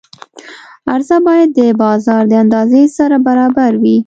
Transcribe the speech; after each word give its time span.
عرضه 0.93 1.17
باید 1.27 1.49
د 1.57 1.59
بازار 1.81 2.23
د 2.27 2.33
اندازې 2.43 2.83
سره 2.97 3.15
برابره 3.27 3.77
وي. 3.81 3.97